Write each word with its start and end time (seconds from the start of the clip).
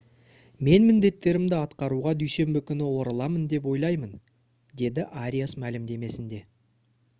«мен 0.67 0.85
міндеттерімді 0.91 1.55
атқаруға 1.65 2.13
дүйсенбі 2.23 2.63
күні 2.71 2.89
ораламын 3.03 3.45
деп 3.53 3.69
ойлаймын»- 3.75 4.17
деді 4.83 5.07
ариас 5.27 5.57
мәлімдемесінде 5.67 6.45